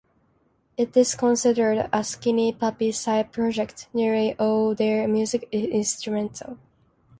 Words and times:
It 0.77 0.97
is 0.97 1.13
considered 1.13 1.87
a 1.93 2.03
Skinny 2.03 2.53
Puppy 2.53 2.91
side 2.91 3.31
project; 3.31 3.87
nearly 3.93 4.33
all 4.39 4.73
their 4.73 5.07
music 5.07 5.47
is 5.51 5.67
instrumental. 5.67 6.57